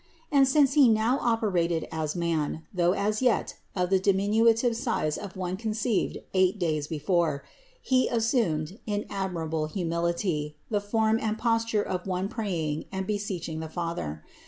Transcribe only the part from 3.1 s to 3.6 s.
yet